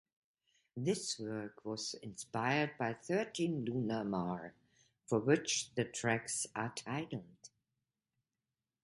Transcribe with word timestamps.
This 0.75 1.19
work 1.19 1.63
was 1.63 1.93
inspired 2.01 2.71
by 2.79 2.95
thirteen 2.95 3.63
lunar 3.65 4.03
mare 4.03 4.55
for 5.05 5.19
which 5.19 5.69
the 5.75 5.85
tracks 5.85 6.47
are 6.55 6.73
titled. 6.75 7.51